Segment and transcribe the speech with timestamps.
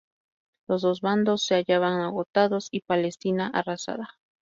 [0.67, 4.15] Los dos bandos se hallaban agotados y Palestina, arrasada.